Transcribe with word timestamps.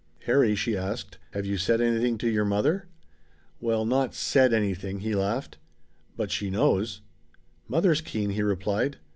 "Harry," 0.25 0.55
she 0.55 0.75
asked, 0.75 1.19
"have 1.33 1.45
you 1.45 1.59
said 1.59 1.79
anything 1.79 2.17
to 2.17 2.27
your 2.27 2.43
mother?" 2.43 2.87
"Well, 3.59 3.85
not 3.85 4.15
said 4.15 4.51
anything," 4.51 5.01
he 5.01 5.13
laughed. 5.13 5.59
"But 6.17 6.31
she 6.31 6.49
knows?" 6.49 7.01
"Mother's 7.67 8.01
keen," 8.01 8.31
he 8.31 8.41
replied. 8.41 8.97